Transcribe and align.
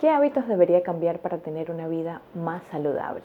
¿Qué 0.00 0.10
hábitos 0.10 0.46
debería 0.46 0.84
cambiar 0.84 1.18
para 1.18 1.38
tener 1.38 1.72
una 1.72 1.88
vida 1.88 2.22
más 2.32 2.62
saludable? 2.70 3.24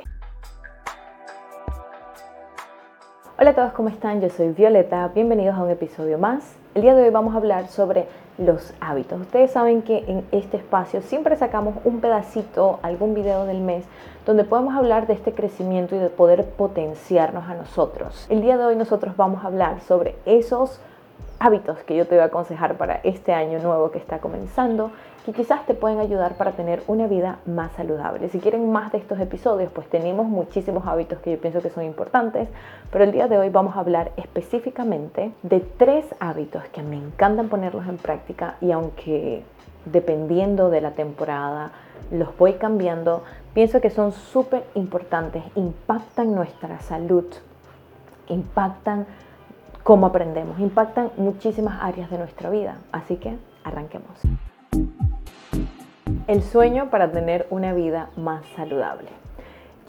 Hola 3.38 3.52
a 3.52 3.53
todos, 3.53 3.73
¿cómo 3.73 3.90
están? 3.90 4.21
Yo 4.21 4.29
soy 4.29 4.47
Violeta, 4.54 5.07
bienvenidos 5.09 5.55
a 5.55 5.62
un 5.62 5.70
episodio 5.70 6.17
más. 6.17 6.55
El 6.73 6.81
día 6.81 6.96
de 6.96 7.04
hoy 7.04 7.12
vamos 7.12 7.36
a 7.36 7.38
hablar 7.38 7.67
sobre 7.67 8.07
los 8.39 8.73
hábitos. 8.79 9.21
Ustedes 9.21 9.51
saben 9.51 9.83
que 9.83 9.99
en 10.07 10.25
este 10.31 10.57
espacio 10.57 11.04
siempre 11.04 11.36
sacamos 11.36 11.75
un 11.83 12.01
pedacito, 12.01 12.79
algún 12.81 13.13
video 13.13 13.46
del 13.46 13.62
mes, 13.62 13.85
donde 14.26 14.44
podemos 14.44 14.74
hablar 14.74 15.05
de 15.05 15.13
este 15.13 15.31
crecimiento 15.31 15.96
y 15.96 15.99
de 15.99 16.10
poder 16.10 16.44
potenciarnos 16.44 17.48
a 17.48 17.54
nosotros. 17.54 18.26
El 18.32 18.42
día 18.42 18.58
de 18.58 18.66
hoy 18.66 18.76
nosotros 18.76 19.16
vamos 19.16 19.44
a 19.44 19.48
hablar 19.50 19.82
sobre 19.82 20.16
esos 20.26 20.82
hábitos 21.38 21.84
que 21.84 21.96
yo 21.96 22.08
te 22.08 22.16
voy 22.16 22.24
a 22.24 22.28
aconsejar 22.28 22.78
para 22.78 22.96
este 23.04 23.32
año 23.34 23.60
nuevo 23.60 23.92
que 23.92 24.00
está 24.00 24.20
comenzando, 24.20 24.92
que 25.26 25.32
quizás 25.32 25.66
te 25.66 25.74
pueden 25.74 26.00
ayudar 26.00 26.36
para 26.36 26.52
tener 26.52 26.84
una 26.88 27.08
vida 27.08 27.40
más 27.46 27.72
saludable. 27.73 28.28
Si 28.30 28.40
quieren 28.40 28.72
más 28.72 28.91
de 28.91 28.98
estos 28.98 29.20
episodios, 29.20 29.72
pues 29.72 29.88
tenemos 29.90 30.27
muchísimos 30.27 30.86
hábitos 30.86 31.20
que 31.20 31.32
yo 31.32 31.40
pienso 31.40 31.62
que 31.62 31.70
son 31.70 31.84
importantes, 31.86 32.49
pero 32.91 33.05
el 33.05 33.12
día 33.12 33.27
de 33.27 33.38
hoy 33.38 33.49
vamos 33.49 33.77
a 33.77 33.80
hablar 33.80 34.12
específicamente 34.18 35.32
de 35.41 35.62
tres 35.62 36.05
hábitos 36.20 36.63
que 36.66 36.84
me 36.84 36.98
encantan 36.98 37.48
ponerlos 37.48 37.88
en 37.88 37.98
práctica 37.98 38.58
y 38.59 38.72
aunque 38.72 39.44
dependiendo 39.86 40.70
de 40.70 40.82
la 40.82 40.91
temporada 40.91 41.71
los 42.12 42.38
voy 42.38 42.54
cambiando, 42.54 43.24
pienso 43.54 43.80
que 43.80 43.90
son 43.90 44.12
súper 44.12 44.66
importantes, 44.76 45.44
impactan 45.55 46.35
nuestra 46.35 46.80
salud, 46.82 47.26
impactan 48.27 49.05
cómo 49.84 50.08
aprendemos, 50.08 50.60
impactan 50.60 51.12
muchísimas 51.18 51.82
áreas 51.82 52.10
de 52.10 52.18
nuestra 52.18 52.49
vida. 52.49 52.77
Así 52.91 53.16
que 53.18 53.38
arranquemos. 53.63 54.20
El 56.26 56.41
sueño 56.41 56.90
para 56.90 57.12
tener 57.12 57.48
una 57.50 57.73
vida 57.73 58.09
más 58.16 58.45
saludable. 58.55 59.09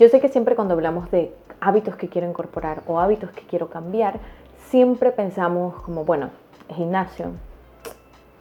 Yo 0.00 0.08
sé 0.08 0.20
que 0.20 0.28
siempre 0.28 0.56
cuando 0.56 0.74
hablamos 0.74 1.08
de 1.12 1.32
hábitos 1.60 1.94
que 1.94 2.08
quiero 2.08 2.28
incorporar 2.28 2.82
o 2.88 2.98
hábitos 2.98 3.30
que 3.30 3.46
quiero 3.46 3.68
cambiar, 3.68 4.18
siempre 4.66 5.12
pensamos 5.12 5.80
como, 5.82 6.04
bueno, 6.04 6.30
gimnasio, 6.70 7.26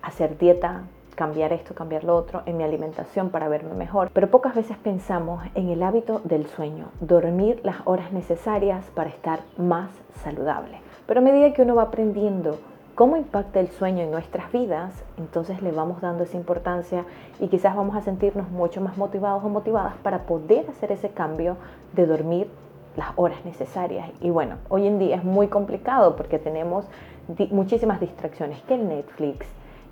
hacer 0.02 0.40
dieta, 0.40 0.86
cambiar 1.14 1.54
esto, 1.54 1.76
cambiar 1.76 2.04
lo 2.04 2.16
otro 2.16 2.42
en 2.48 2.58
mi 2.58 2.64
alimentación 2.64 3.30
para 3.30 3.48
verme 3.48 3.76
mejor, 3.76 4.10
pero 4.12 4.28
pocas 4.28 4.56
veces 4.56 4.76
pensamos 4.78 5.44
en 5.54 5.70
el 5.70 5.84
hábito 5.84 6.20
del 6.24 6.48
sueño, 6.48 6.88
dormir 7.00 7.62
las 7.64 7.78
horas 7.86 8.12
necesarias 8.12 8.84
para 8.96 9.12
estar 9.12 9.42
más 9.56 9.92
saludable. 10.24 10.80
Pero 11.06 11.20
a 11.20 11.24
medida 11.24 11.54
que 11.54 11.62
uno 11.62 11.76
va 11.76 11.84
aprendiendo 11.84 12.58
cómo 12.96 13.18
impacta 13.18 13.60
el 13.60 13.70
sueño 13.70 14.04
en 14.04 14.12
nuestras 14.12 14.52
vidas, 14.52 15.04
entonces 15.18 15.62
le 15.62 15.72
vamos 15.72 16.02
dando 16.02 16.24
esa 16.24 16.38
importancia 16.38 17.06
y 17.40 17.48
quizás 17.48 17.76
vamos 17.76 17.96
a 17.96 18.02
sentirnos 18.02 18.50
mucho 18.52 18.82
más 18.82 18.98
motivados 18.98 19.44
o 19.44 19.50
motivadas 19.50 19.96
para 20.04 20.26
poder 20.26 20.70
hacer 20.70 20.92
ese 20.92 21.10
cambio 21.10 21.58
de 21.94 22.06
dormir 22.06 22.50
las 22.96 23.10
horas 23.16 23.44
necesarias. 23.46 24.10
Y 24.22 24.30
bueno, 24.30 24.58
hoy 24.70 24.88
en 24.88 25.00
día 25.00 25.16
es 25.16 25.24
muy 25.24 25.48
complicado 25.48 26.16
porque 26.16 26.38
tenemos 26.38 26.86
muchísimas 27.52 28.00
distracciones, 28.00 28.62
que 28.64 28.76
el 28.76 28.88
Netflix, 28.88 29.48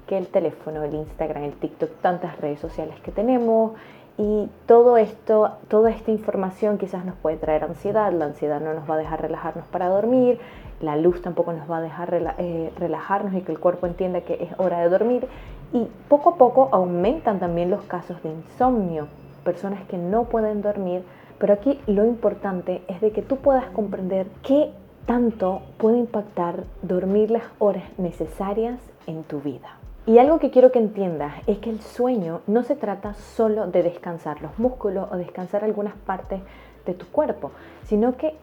que 0.06 0.18
el 0.18 0.28
teléfono, 0.28 0.84
el 0.84 0.94
Instagram, 0.94 1.44
el 1.44 1.54
TikTok, 1.54 1.90
tantas 2.02 2.40
redes 2.40 2.60
sociales 2.60 3.00
que 3.02 3.12
tenemos, 3.12 3.72
y 4.18 4.50
todo 4.68 4.98
esto, 4.98 5.54
toda 5.68 5.90
esta 5.90 6.12
información 6.12 6.78
quizás 6.78 7.06
nos 7.06 7.16
puede 7.16 7.38
traer 7.38 7.64
ansiedad, 7.64 8.12
la 8.12 8.26
ansiedad 8.26 8.60
no 8.60 8.74
nos 8.74 8.88
va 8.90 8.96
a 8.96 8.98
dejar 8.98 9.22
relajarnos 9.22 9.66
para 9.68 9.88
dormir, 9.88 10.40
la 10.82 10.96
luz 10.96 11.22
tampoco 11.22 11.54
nos 11.54 11.70
va 11.70 11.78
a 11.78 11.82
dejar 11.82 12.14
eh, 12.38 12.72
relajarnos 12.78 13.34
y 13.34 13.42
que 13.42 13.52
el 13.52 13.60
cuerpo 13.60 13.88
entienda 13.88 14.22
que 14.22 14.44
es 14.44 14.60
hora 14.60 14.80
de 14.80 14.90
dormir. 14.90 15.28
Y 15.74 15.88
poco 16.10 16.32
a 16.32 16.36
poco 16.36 16.70
aumentan 16.72 17.40
también 17.40 17.70
los 17.70 17.84
casos 17.84 18.22
de 18.24 18.30
insomnio, 18.30 19.08
personas 19.44 19.84
que 19.86 19.98
no 19.98 20.26
pueden 20.26 20.62
dormir. 20.62 21.04
Pero 21.40 21.54
aquí 21.54 21.80
lo 21.88 22.06
importante 22.06 22.84
es 22.88 23.02
de 23.02 23.12
que 23.12 23.22
tú 23.22 23.38
puedas 23.38 23.66
comprender 23.68 24.28
qué 24.44 24.72
tanto 25.06 25.62
puede 25.78 25.98
impactar 25.98 26.66
dormir 26.82 27.32
las 27.32 27.44
horas 27.60 27.84
necesarias 27.98 28.80
en 29.08 29.24
tu 29.24 29.40
vida. 29.42 29.78
Y 30.06 30.18
algo 30.18 30.40
que 30.40 30.50
quiero 30.50 30.72
que 30.72 30.80
entiendas 30.80 31.34
es 31.48 31.60
que 31.60 31.70
el 31.70 31.80
sueño 31.80 32.42
no 32.48 32.64
se 32.64 32.76
trata 32.76 33.14
solo 33.14 33.68
de 33.68 33.84
descansar 33.84 34.42
los 34.42 34.58
músculos 34.58 35.08
o 35.12 35.18
descansar 35.18 35.64
algunas 35.64 35.94
partes 35.94 36.42
de 36.86 36.94
tu 36.94 37.06
cuerpo, 37.08 37.52
sino 37.84 38.18
que 38.18 38.36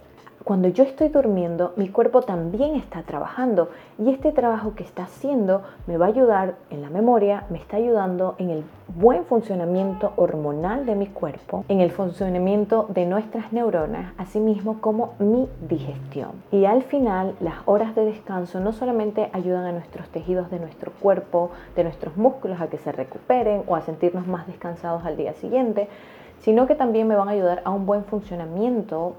cuando 0.49 0.69
yo 0.69 0.83
estoy 0.83 1.09
durmiendo, 1.09 1.75
mi 1.77 1.91
cuerpo 1.91 2.23
también 2.23 2.75
está 2.75 3.03
trabajando 3.03 3.69
y 3.99 4.09
este 4.09 4.33
trabajo 4.33 4.75
que 4.75 4.83
está 4.83 5.03
haciendo 5.03 5.61
me 5.87 5.99
va 5.99 6.07
a 6.07 6.09
ayudar 6.09 6.55
en 6.71 6.81
la 6.81 6.89
memoria, 6.89 7.45
me 7.51 7.59
está 7.59 7.77
ayudando 7.77 8.35
en 8.39 8.49
el 8.49 8.65
buen 8.97 9.27
funcionamiento 9.27 10.15
hormonal 10.17 10.87
de 10.87 10.95
mi 10.95 11.07
cuerpo, 11.07 11.67
en 11.69 11.83
el 11.83 11.91
funcionamiento 11.91 12.87
de 12.89 13.05
nuestras 13.05 13.53
neuronas, 13.53 14.15
así 14.17 14.41
mismo 14.41 14.81
como 14.81 15.13
mi 15.19 15.51
digestión. 15.69 16.31
Y 16.51 16.65
al 16.65 16.83
final, 16.83 17.35
las 17.41 17.57
horas 17.67 17.95
de 17.95 18.07
descanso 18.07 18.59
no 18.59 18.73
solamente 18.73 19.29
ayudan 19.35 19.67
a 19.67 19.73
nuestros 19.73 20.09
tejidos 20.09 20.51
de 20.51 20.61
nuestro 20.61 20.93
cuerpo, 20.93 21.51
de 21.77 21.85
nuestros 21.85 22.17
músculos 22.17 22.59
a 22.63 22.69
que 22.69 22.79
se 22.79 22.91
recuperen 22.91 23.65
o 23.67 23.77
a 23.77 23.83
sentirnos 23.83 24.27
más 24.27 24.47
descansados 24.47 25.05
al 25.05 25.19
día 25.19 25.35
siguiente, 25.35 25.91
sino 26.41 26.67
que 26.67 26.75
también 26.75 27.07
me 27.07 27.17
van 27.17 27.29
a 27.29 27.33
ayudar 27.33 27.61
a 27.67 27.71
un 27.71 27.85
buen 27.85 28.05
funcionamiento 28.05 29.17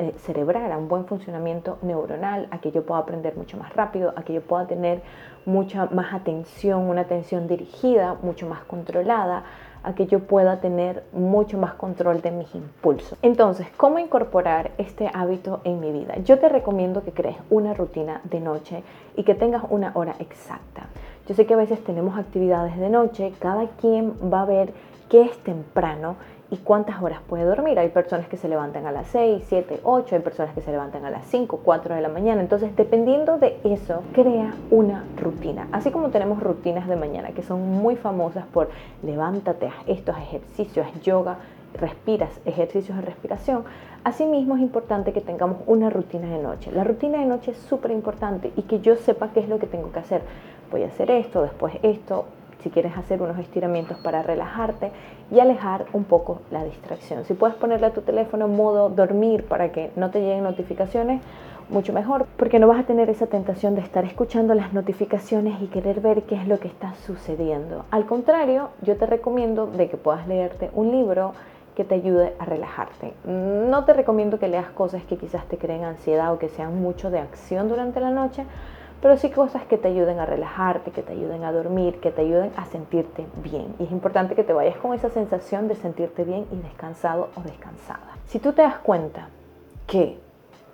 eh, 0.00 0.14
cerebral, 0.16 0.72
a 0.72 0.78
un 0.78 0.88
buen 0.88 1.04
funcionamiento 1.04 1.76
neuronal, 1.82 2.48
a 2.50 2.58
que 2.58 2.72
yo 2.72 2.86
pueda 2.86 3.02
aprender 3.02 3.36
mucho 3.36 3.58
más 3.58 3.70
rápido, 3.76 4.14
a 4.16 4.22
que 4.22 4.32
yo 4.32 4.40
pueda 4.40 4.66
tener 4.66 5.02
mucha 5.44 5.84
más 5.92 6.14
atención, 6.14 6.88
una 6.88 7.02
atención 7.02 7.46
dirigida, 7.46 8.16
mucho 8.22 8.48
más 8.48 8.60
controlada, 8.60 9.44
a 9.82 9.94
que 9.94 10.06
yo 10.06 10.20
pueda 10.20 10.58
tener 10.60 11.04
mucho 11.12 11.58
más 11.58 11.74
control 11.74 12.22
de 12.22 12.30
mis 12.30 12.54
impulsos. 12.54 13.18
Entonces, 13.20 13.66
¿cómo 13.76 13.98
incorporar 13.98 14.70
este 14.78 15.10
hábito 15.12 15.60
en 15.64 15.80
mi 15.80 15.92
vida? 15.92 16.16
Yo 16.24 16.38
te 16.38 16.48
recomiendo 16.48 17.04
que 17.04 17.12
crees 17.12 17.36
una 17.50 17.74
rutina 17.74 18.22
de 18.24 18.40
noche 18.40 18.82
y 19.16 19.24
que 19.24 19.34
tengas 19.34 19.64
una 19.68 19.92
hora 19.94 20.14
exacta. 20.18 20.86
Yo 21.28 21.34
sé 21.34 21.44
que 21.44 21.52
a 21.52 21.58
veces 21.58 21.84
tenemos 21.84 22.18
actividades 22.18 22.78
de 22.78 22.88
noche, 22.88 23.34
cada 23.38 23.66
quien 23.78 24.14
va 24.32 24.42
a 24.42 24.46
ver 24.46 24.72
qué 25.10 25.20
es 25.20 25.36
temprano 25.44 26.16
y 26.50 26.56
cuántas 26.56 27.00
horas 27.00 27.20
puede 27.28 27.44
dormir. 27.44 27.78
Hay 27.78 27.88
personas 27.88 28.26
que 28.28 28.36
se 28.36 28.48
levantan 28.48 28.86
a 28.86 28.92
las 28.92 29.06
6, 29.08 29.44
7, 29.46 29.80
8, 29.84 30.16
hay 30.16 30.20
personas 30.20 30.54
que 30.54 30.60
se 30.60 30.70
levantan 30.70 31.04
a 31.04 31.10
las 31.10 31.24
5, 31.26 31.60
4 31.64 31.94
de 31.94 32.00
la 32.00 32.08
mañana. 32.08 32.40
Entonces, 32.40 32.74
dependiendo 32.76 33.38
de 33.38 33.58
eso, 33.64 34.02
crea 34.12 34.54
una 34.70 35.04
rutina. 35.16 35.68
Así 35.72 35.90
como 35.90 36.10
tenemos 36.10 36.42
rutinas 36.42 36.88
de 36.88 36.96
mañana 36.96 37.30
que 37.30 37.42
son 37.42 37.70
muy 37.70 37.96
famosas 37.96 38.46
por 38.46 38.70
levántate, 39.02 39.66
haz 39.66 39.74
estos 39.86 40.16
ejercicios, 40.16 40.86
yoga, 41.02 41.38
respiras, 41.78 42.30
ejercicios 42.44 42.96
de 42.96 43.02
respiración. 43.02 43.64
Asimismo 44.02 44.56
es 44.56 44.62
importante 44.62 45.12
que 45.12 45.20
tengamos 45.20 45.58
una 45.66 45.90
rutina 45.90 46.28
de 46.28 46.42
noche. 46.42 46.72
La 46.72 46.84
rutina 46.84 47.18
de 47.18 47.26
noche 47.26 47.52
es 47.52 47.58
súper 47.58 47.92
importante 47.92 48.52
y 48.56 48.62
que 48.62 48.80
yo 48.80 48.96
sepa 48.96 49.30
qué 49.32 49.40
es 49.40 49.48
lo 49.48 49.58
que 49.58 49.66
tengo 49.66 49.92
que 49.92 50.00
hacer. 50.00 50.22
Voy 50.70 50.82
a 50.82 50.86
hacer 50.86 51.10
esto, 51.10 51.42
después 51.42 51.74
esto, 51.82 52.24
si 52.62 52.70
quieres 52.70 52.96
hacer 52.96 53.22
unos 53.22 53.38
estiramientos 53.38 53.98
para 53.98 54.22
relajarte 54.22 54.90
y 55.30 55.40
alejar 55.40 55.86
un 55.92 56.04
poco 56.04 56.40
la 56.50 56.64
distracción. 56.64 57.24
Si 57.24 57.34
puedes 57.34 57.56
ponerle 57.56 57.86
a 57.86 57.92
tu 57.92 58.02
teléfono 58.02 58.46
en 58.46 58.56
modo 58.56 58.88
dormir 58.88 59.44
para 59.44 59.72
que 59.72 59.90
no 59.96 60.10
te 60.10 60.20
lleguen 60.20 60.44
notificaciones, 60.44 61.22
mucho 61.70 61.92
mejor, 61.92 62.26
porque 62.36 62.58
no 62.58 62.66
vas 62.66 62.80
a 62.80 62.86
tener 62.86 63.08
esa 63.10 63.26
tentación 63.26 63.74
de 63.74 63.80
estar 63.80 64.04
escuchando 64.04 64.54
las 64.54 64.72
notificaciones 64.72 65.62
y 65.62 65.68
querer 65.68 66.00
ver 66.00 66.24
qué 66.24 66.34
es 66.34 66.48
lo 66.48 66.58
que 66.58 66.68
está 66.68 66.94
sucediendo. 67.06 67.84
Al 67.90 68.06
contrario, 68.06 68.70
yo 68.82 68.96
te 68.96 69.06
recomiendo 69.06 69.66
de 69.66 69.88
que 69.88 69.96
puedas 69.96 70.26
leerte 70.26 70.70
un 70.74 70.90
libro 70.90 71.32
que 71.76 71.84
te 71.84 71.94
ayude 71.94 72.34
a 72.38 72.44
relajarte. 72.44 73.14
No 73.24 73.84
te 73.84 73.92
recomiendo 73.92 74.38
que 74.38 74.48
leas 74.48 74.70
cosas 74.70 75.04
que 75.04 75.16
quizás 75.16 75.46
te 75.46 75.56
creen 75.56 75.84
ansiedad 75.84 76.32
o 76.32 76.38
que 76.38 76.48
sean 76.48 76.82
mucho 76.82 77.10
de 77.10 77.20
acción 77.20 77.68
durante 77.68 78.00
la 78.00 78.10
noche, 78.10 78.44
pero 79.00 79.16
sí 79.16 79.30
cosas 79.30 79.64
que 79.64 79.78
te 79.78 79.88
ayuden 79.88 80.18
a 80.18 80.26
relajarte, 80.26 80.90
que 80.90 81.02
te 81.02 81.12
ayuden 81.12 81.44
a 81.44 81.52
dormir, 81.52 82.00
que 82.00 82.10
te 82.10 82.22
ayuden 82.22 82.52
a 82.56 82.66
sentirte 82.66 83.26
bien. 83.42 83.74
Y 83.78 83.84
es 83.84 83.92
importante 83.92 84.34
que 84.34 84.44
te 84.44 84.52
vayas 84.52 84.76
con 84.76 84.94
esa 84.94 85.10
sensación 85.10 85.68
de 85.68 85.74
sentirte 85.74 86.24
bien 86.24 86.46
y 86.52 86.56
descansado 86.56 87.30
o 87.36 87.40
descansada. 87.40 88.16
Si 88.26 88.38
tú 88.38 88.52
te 88.52 88.62
das 88.62 88.78
cuenta 88.78 89.28
que 89.86 90.18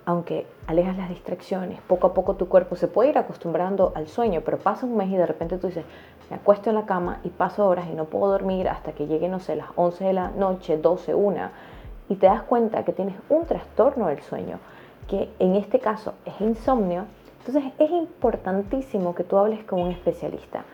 aunque 0.07 0.47
alejas 0.67 0.95
las 0.95 1.09
distracciones, 1.09 1.81
poco 1.81 2.07
a 2.07 2.13
poco 2.13 2.35
tu 2.35 2.47
cuerpo 2.47 2.77
se 2.77 2.87
puede 2.87 3.09
ir 3.09 3.17
acostumbrando 3.17 3.91
al 3.93 4.07
sueño, 4.07 4.41
pero 4.45 4.57
pasa 4.57 4.85
un 4.85 4.95
mes 4.95 5.09
y 5.09 5.17
de 5.17 5.25
repente 5.25 5.57
tú 5.57 5.67
dices, 5.67 5.83
me 6.29 6.37
acuesto 6.37 6.69
en 6.69 6.77
la 6.77 6.85
cama 6.85 7.19
y 7.25 7.29
paso 7.29 7.67
horas 7.67 7.87
y 7.91 7.93
no 7.93 8.05
puedo 8.05 8.31
dormir 8.31 8.69
hasta 8.69 8.93
que 8.93 9.05
llegue, 9.05 9.27
no 9.27 9.41
sé, 9.41 9.57
las 9.57 9.67
11 9.75 10.05
de 10.05 10.13
la 10.13 10.29
noche, 10.29 10.77
12, 10.77 11.13
1, 11.13 11.49
y 12.07 12.15
te 12.15 12.27
das 12.27 12.41
cuenta 12.43 12.85
que 12.85 12.93
tienes 12.93 13.15
un 13.27 13.45
trastorno 13.45 14.07
del 14.07 14.21
sueño, 14.21 14.59
que 15.09 15.29
en 15.39 15.55
este 15.55 15.79
caso 15.79 16.13
es 16.25 16.39
insomnio, 16.39 17.03
entonces 17.47 17.71
es 17.79 17.89
importantísimo 17.91 19.15
que 19.15 19.23
tú 19.23 19.37
hables 19.37 19.63
con 19.63 19.79
un 19.79 19.91
especialista. 19.91 20.65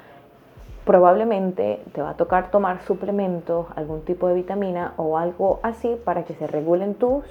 Probablemente 0.86 1.82
te 1.94 2.02
va 2.02 2.12
a 2.12 2.18
tocar 2.18 2.52
tomar 2.52 2.82
suplementos, 2.84 3.68
algún 3.76 4.02
tipo 4.02 4.28
de 4.28 4.36
vitamina 4.36 4.94
o 4.98 5.18
algo 5.18 5.60
así 5.64 5.96
para 6.04 6.24
que 6.24 6.34
se 6.34 6.48
regulen 6.48 6.96
tus 6.96 7.24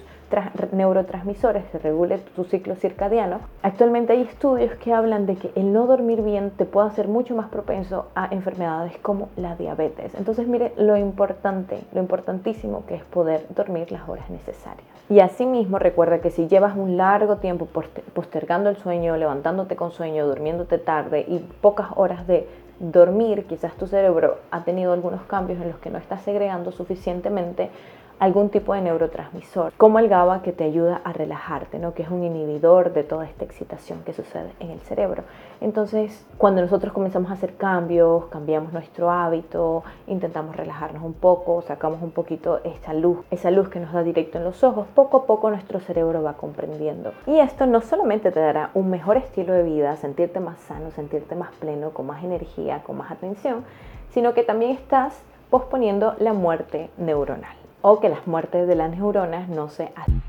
neurotransmisores, 0.73 1.65
se 1.71 1.79
regule 1.79 2.19
tu 2.35 2.45
ciclo 2.45 2.75
circadiano. 2.77 3.41
Actualmente 3.63 4.15
hay 4.15 4.23
estudios 4.23 4.75
que 4.77 4.93
hablan 4.93 5.27
de 5.27 5.37
que 5.37 5.51
el 5.55 5.73
no 5.73 5.87
dormir 5.87 6.23
bien 6.23 6.51
te 6.51 6.65
puede 6.65 6.89
hacer 6.89 7.09
mucho 7.09 7.35
más 7.35 7.49
propenso 7.49 8.07
a 8.15 8.29
enfermedades 8.31 8.97
como 9.03 9.29
la 9.37 9.57
diabetes. 9.57 10.15
Entonces, 10.15 10.47
mire 10.47 10.73
lo 10.77 10.97
importante, 10.97 11.81
lo 11.93 12.01
importantísimo 12.01 12.87
que 12.87 12.95
es 12.95 13.05
poder 13.05 13.47
dormir 13.55 13.93
las 13.93 14.09
horas 14.09 14.31
necesarias. 14.31 14.87
Y 15.11 15.21
asimismo, 15.21 15.79
recuerda 15.79 16.21
que 16.21 16.31
si 16.31 16.49
llevas 16.49 16.77
un 16.77 16.97
largo 16.97 17.37
tiempo 17.37 17.69
postergando 18.15 18.71
el 18.71 18.77
sueño, 18.77 19.17
levantándote 19.17 19.77
con 19.77 19.91
sueño, 19.91 20.27
durmiéndote 20.27 20.79
tarde 20.79 21.27
y 21.29 21.41
pocas 21.61 21.89
horas 21.97 22.27
de 22.27 22.49
dormir, 22.83 23.47
quizás 23.47 23.75
tu 23.77 23.87
cerebro 23.87 24.41
ha 24.51 24.65
tenido 24.65 24.93
algunos 24.93 25.23
cambios 25.23 25.61
en 25.61 25.69
los 25.69 25.79
que 25.79 25.91
no 25.91 25.99
estás 25.99 26.23
segregando 26.23 26.73
suficientemente 26.73 27.71
algún 28.19 28.51
tipo 28.51 28.75
de 28.75 28.83
neurotransmisor, 28.83 29.73
como 29.77 29.99
el 29.99 30.09
GABA 30.09 30.43
que 30.43 30.53
te 30.53 30.65
ayuda 30.65 31.01
a 31.05 31.13
relajarte, 31.13 31.79
¿no? 31.79 31.95
que 31.95 32.03
es 32.03 32.11
un 32.11 32.23
inhibidor 32.23 32.93
de 32.93 33.05
toda 33.05 33.27
esta 33.27 33.45
excitación 33.45 34.03
que 34.05 34.13
sucede 34.13 34.53
en 34.61 34.71
el 34.71 34.81
cerebro. 34.81 35.25
Entonces, 35.61 36.25
cuando 36.39 36.61
nosotros 36.61 36.93
comenzamos 36.93 37.31
a 37.31 37.35
hacer 37.35 37.55
cambios, 37.55 38.27
cambiamos 38.27 38.73
nuestro 38.73 39.11
hábito, 39.11 39.85
intentamos 40.07 40.57
relajarnos 40.57 41.03
un 41.03 41.15
poco, 41.15 41.63
sacamos 41.63 42.03
un 42.03 42.11
poquito 42.11 42.61
esa 42.65 42.95
luz, 42.95 43.19
esa 43.31 43.51
luz 43.51 43.69
que 43.69 43.81
nos 43.81 43.93
da 43.93 44.03
directo 44.03 44.39
en 44.39 44.45
los 44.45 44.65
ojos, 44.65 44.87
poco 44.95 45.19
a 45.19 45.27
poco 45.27 45.51
nuestro 45.51 45.81
cerebro 45.81 46.23
va 46.23 46.35
comprendiendo. 46.35 47.13
Y 47.27 47.39
esto 47.39 47.67
no 47.67 47.81
solamente 47.81 48.33
te 48.33 48.41
dará 48.41 48.71
un 48.75 48.91
mejor 48.91 49.17
estilo 49.17 49.53
de 49.53 49.63
vida, 49.63 49.97
sentirte 49.97 50.41
más 50.41 50.61
sano, 50.61 50.91
sentirte 50.91 51.35
más 51.35 51.53
pleno, 51.61 51.91
con 51.91 52.07
más 52.07 52.25
energía, 52.25 52.83
con 52.83 52.97
más 52.97 53.11
atención, 53.11 53.65
sino 54.11 54.35
que 54.35 54.43
también 54.43 54.73
estás 54.73 55.23
posponiendo 55.51 56.15
la 56.19 56.33
muerte 56.33 56.91
neuronal 56.97 57.62
o 57.83 58.01
que 58.01 58.09
las 58.09 58.27
muertes 58.27 58.67
de 58.67 58.77
las 58.77 58.91
neuronas 58.91 59.49
no 59.49 59.69
se 59.69 59.93
hacen. 59.97 60.23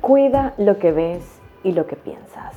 Cuida 0.00 0.54
lo 0.56 0.78
que 0.78 0.92
ves 0.92 1.40
y 1.62 1.72
lo 1.72 1.86
que 1.86 1.96
piensas. 1.96 2.54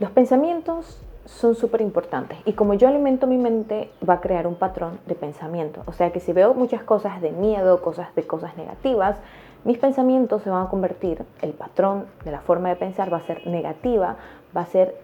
Los 0.00 0.10
pensamientos 0.10 1.00
son 1.24 1.54
súper 1.54 1.80
importantes 1.80 2.38
y 2.44 2.54
como 2.54 2.74
yo 2.74 2.88
alimento 2.88 3.26
mi 3.26 3.38
mente 3.38 3.90
va 4.06 4.14
a 4.14 4.20
crear 4.20 4.46
un 4.46 4.56
patrón 4.56 4.98
de 5.06 5.14
pensamiento. 5.14 5.82
O 5.86 5.92
sea 5.92 6.12
que 6.12 6.20
si 6.20 6.32
veo 6.32 6.54
muchas 6.54 6.82
cosas 6.82 7.20
de 7.20 7.30
miedo, 7.30 7.80
cosas 7.80 8.14
de 8.14 8.26
cosas 8.26 8.56
negativas, 8.56 9.16
mis 9.64 9.78
pensamientos 9.78 10.42
se 10.42 10.50
van 10.50 10.66
a 10.66 10.70
convertir, 10.70 11.24
el 11.42 11.52
patrón 11.52 12.06
de 12.24 12.32
la 12.32 12.40
forma 12.40 12.70
de 12.70 12.76
pensar 12.76 13.12
va 13.12 13.18
a 13.18 13.26
ser 13.26 13.46
negativa, 13.46 14.16
va 14.56 14.62
a 14.62 14.66
ser 14.66 14.96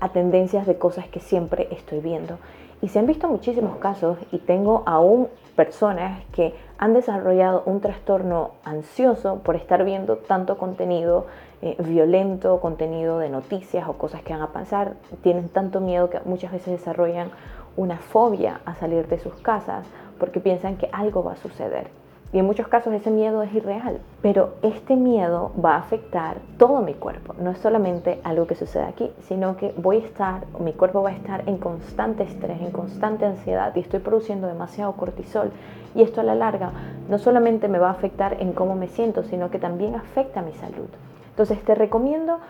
a 0.00 0.10
tendencias 0.10 0.66
de 0.66 0.76
cosas 0.76 1.08
que 1.08 1.20
siempre 1.20 1.68
estoy 1.70 2.00
viendo. 2.00 2.38
Y 2.82 2.88
se 2.88 2.98
han 2.98 3.06
visto 3.06 3.28
muchísimos 3.28 3.76
casos 3.78 4.18
y 4.32 4.38
tengo 4.38 4.82
aún 4.86 5.28
personas 5.56 6.22
que 6.32 6.54
han 6.78 6.94
desarrollado 6.94 7.62
un 7.66 7.80
trastorno 7.80 8.52
ansioso 8.64 9.38
por 9.38 9.56
estar 9.56 9.84
viendo 9.84 10.18
tanto 10.18 10.58
contenido 10.58 11.26
eh, 11.62 11.76
violento, 11.78 12.60
contenido 12.60 13.18
de 13.18 13.30
noticias 13.30 13.88
o 13.88 13.94
cosas 13.94 14.22
que 14.22 14.32
van 14.32 14.42
a 14.42 14.52
pasar. 14.52 14.94
Tienen 15.22 15.48
tanto 15.48 15.80
miedo 15.80 16.10
que 16.10 16.20
muchas 16.24 16.52
veces 16.52 16.78
desarrollan 16.78 17.30
una 17.76 17.98
fobia 17.98 18.60
a 18.64 18.74
salir 18.74 19.08
de 19.08 19.18
sus 19.18 19.34
casas 19.34 19.86
porque 20.18 20.40
piensan 20.40 20.76
que 20.76 20.88
algo 20.92 21.24
va 21.24 21.32
a 21.32 21.36
suceder. 21.36 22.03
Y 22.34 22.40
en 22.40 22.46
muchos 22.46 22.66
casos 22.66 22.92
ese 22.92 23.12
miedo 23.12 23.44
es 23.44 23.54
irreal. 23.54 24.00
Pero 24.20 24.54
este 24.62 24.96
miedo 24.96 25.52
va 25.64 25.76
a 25.76 25.78
afectar 25.78 26.38
todo 26.58 26.82
mi 26.82 26.94
cuerpo. 26.94 27.32
No 27.38 27.52
es 27.52 27.58
solamente 27.58 28.20
algo 28.24 28.48
que 28.48 28.56
sucede 28.56 28.82
aquí, 28.82 29.12
sino 29.28 29.56
que 29.56 29.72
voy 29.76 29.98
a 29.98 30.06
estar, 30.06 30.44
mi 30.58 30.72
cuerpo 30.72 31.00
va 31.00 31.10
a 31.10 31.14
estar 31.14 31.48
en 31.48 31.58
constante 31.58 32.24
estrés, 32.24 32.60
en 32.60 32.72
constante 32.72 33.24
ansiedad 33.24 33.72
y 33.76 33.80
estoy 33.80 34.00
produciendo 34.00 34.48
demasiado 34.48 34.94
cortisol. 34.94 35.52
Y 35.94 36.02
esto 36.02 36.22
a 36.22 36.24
la 36.24 36.34
larga 36.34 36.72
no 37.08 37.20
solamente 37.20 37.68
me 37.68 37.78
va 37.78 37.86
a 37.86 37.92
afectar 37.92 38.42
en 38.42 38.52
cómo 38.52 38.74
me 38.74 38.88
siento, 38.88 39.22
sino 39.22 39.52
que 39.52 39.60
también 39.60 39.94
afecta 39.94 40.40
a 40.40 40.42
mi 40.42 40.54
salud. 40.54 40.88
Entonces 41.30 41.62
te 41.62 41.76
recomiendo 41.76 42.40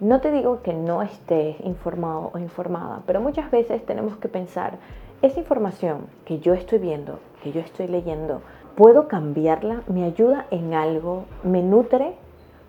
no 0.00 0.20
te 0.20 0.30
digo 0.30 0.62
que 0.62 0.74
no 0.74 1.02
estés 1.02 1.56
informado 1.64 2.30
o 2.32 2.38
informada, 2.38 3.02
pero 3.04 3.20
muchas 3.20 3.50
veces 3.50 3.84
tenemos 3.84 4.16
que 4.16 4.28
pensar, 4.28 4.78
esa 5.22 5.40
información 5.40 6.06
que 6.24 6.38
yo 6.38 6.54
estoy 6.54 6.78
viendo, 6.78 7.18
que 7.42 7.50
yo 7.50 7.60
estoy 7.60 7.88
leyendo, 7.88 8.40
¿Puedo 8.78 9.08
cambiarla? 9.08 9.82
¿Me 9.88 10.04
ayuda 10.04 10.46
en 10.52 10.72
algo? 10.72 11.24
¿Me 11.42 11.64
nutre? 11.64 12.14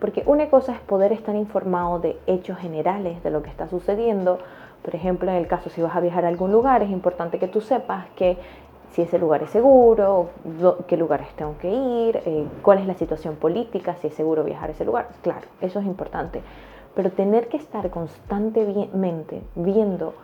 Porque 0.00 0.24
una 0.26 0.50
cosa 0.50 0.72
es 0.74 0.80
poder 0.80 1.12
estar 1.12 1.36
informado 1.36 2.00
de 2.00 2.18
hechos 2.26 2.58
generales 2.58 3.22
de 3.22 3.30
lo 3.30 3.44
que 3.44 3.48
está 3.48 3.68
sucediendo. 3.68 4.40
Por 4.82 4.96
ejemplo, 4.96 5.30
en 5.30 5.36
el 5.36 5.46
caso 5.46 5.70
si 5.70 5.80
vas 5.80 5.94
a 5.94 6.00
viajar 6.00 6.24
a 6.24 6.28
algún 6.28 6.50
lugar, 6.50 6.82
es 6.82 6.90
importante 6.90 7.38
que 7.38 7.46
tú 7.46 7.60
sepas 7.60 8.08
que 8.16 8.38
si 8.90 9.02
ese 9.02 9.20
lugar 9.20 9.44
es 9.44 9.50
seguro, 9.50 10.30
qué 10.88 10.96
lugares 10.96 11.28
tengo 11.36 11.56
que 11.58 11.70
ir, 11.70 12.16
eh, 12.26 12.44
cuál 12.60 12.78
es 12.78 12.88
la 12.88 12.94
situación 12.94 13.36
política, 13.36 13.94
si 14.00 14.08
es 14.08 14.14
seguro 14.14 14.42
viajar 14.42 14.70
a 14.70 14.72
ese 14.72 14.84
lugar. 14.84 15.10
Claro, 15.22 15.46
eso 15.60 15.78
es 15.78 15.86
importante. 15.86 16.42
Pero 16.96 17.12
tener 17.12 17.46
que 17.46 17.56
estar 17.56 17.88
constantemente 17.90 19.42
viendo 19.54 20.14